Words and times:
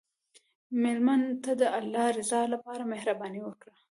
مېلمه 0.81 1.15
ته 1.43 1.51
د 1.61 1.63
الله 1.79 2.05
رضا 2.17 2.41
لپاره 2.53 2.89
مهرباني 2.93 3.41
وکړه. 3.43 3.73